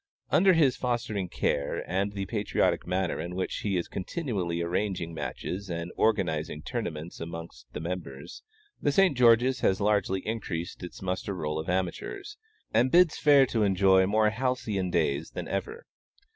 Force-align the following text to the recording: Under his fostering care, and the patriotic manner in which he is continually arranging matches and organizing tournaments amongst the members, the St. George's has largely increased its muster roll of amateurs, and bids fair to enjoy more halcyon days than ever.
Under 0.31 0.53
his 0.53 0.77
fostering 0.77 1.29
care, 1.29 1.83
and 1.87 2.13
the 2.13 2.25
patriotic 2.25 2.87
manner 2.87 3.19
in 3.19 3.35
which 3.35 3.57
he 3.57 3.77
is 3.77 3.87
continually 3.87 4.59
arranging 4.59 5.13
matches 5.13 5.69
and 5.69 5.91
organizing 5.95 6.63
tournaments 6.63 7.19
amongst 7.19 7.71
the 7.73 7.79
members, 7.81 8.41
the 8.81 8.91
St. 8.91 9.15
George's 9.15 9.59
has 9.59 9.79
largely 9.79 10.25
increased 10.25 10.81
its 10.81 11.03
muster 11.03 11.35
roll 11.35 11.59
of 11.59 11.69
amateurs, 11.69 12.35
and 12.73 12.89
bids 12.89 13.19
fair 13.19 13.45
to 13.45 13.61
enjoy 13.61 14.07
more 14.07 14.31
halcyon 14.31 14.89
days 14.89 15.29
than 15.35 15.47
ever. 15.47 15.85